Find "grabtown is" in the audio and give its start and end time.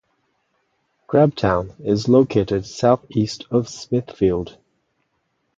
1.07-2.09